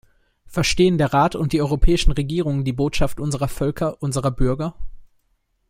Verstehen 0.47 0.97
der 0.97 1.13
Rat 1.13 1.35
und 1.35 1.53
die 1.53 1.61
europäischen 1.61 2.11
Regierungen 2.11 2.65
die 2.65 2.73
Botschaft 2.73 3.19
unserer 3.19 3.47
Völker, 3.47 4.01
unserer 4.01 4.31
Bürger? 4.31 4.73